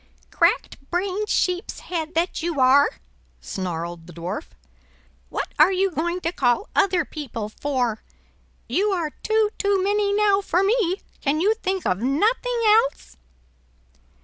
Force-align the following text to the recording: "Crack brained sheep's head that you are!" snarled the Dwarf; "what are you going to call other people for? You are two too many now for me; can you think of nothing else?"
"Crack 0.31 0.79
brained 0.89 1.29
sheep's 1.29 1.81
head 1.81 2.15
that 2.15 2.41
you 2.41 2.59
are!" 2.59 2.89
snarled 3.39 4.07
the 4.07 4.13
Dwarf; 4.13 4.47
"what 5.29 5.49
are 5.59 5.71
you 5.71 5.91
going 5.91 6.19
to 6.21 6.31
call 6.31 6.69
other 6.75 7.05
people 7.05 7.49
for? 7.49 8.01
You 8.67 8.89
are 8.93 9.11
two 9.21 9.51
too 9.59 9.83
many 9.83 10.11
now 10.11 10.41
for 10.41 10.63
me; 10.63 11.01
can 11.19 11.39
you 11.39 11.53
think 11.53 11.85
of 11.85 11.99
nothing 11.99 12.59
else?" 12.65 13.15